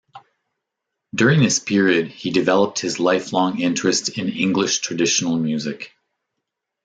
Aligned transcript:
During 1.13 1.43
this 1.43 1.59
period 1.59 2.07
he 2.07 2.31
developed 2.31 2.79
his 2.79 2.99
lifelong 2.99 3.59
interest 3.61 4.17
in 4.17 4.29
English 4.29 4.79
traditional 4.79 5.37
music. 5.37 5.91